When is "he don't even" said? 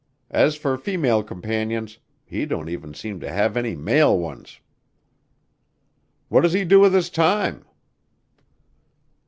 2.25-2.95